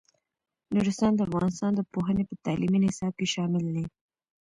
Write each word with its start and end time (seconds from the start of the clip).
نورستان 0.75 1.11
د 1.15 1.19
افغانستان 1.27 1.71
د 1.75 1.81
پوهنې 1.93 2.23
په 2.29 2.35
تعلیمي 2.45 2.79
نصاب 2.85 3.13
کې 3.19 3.27
شامل 3.33 3.63
دی. 3.75 3.85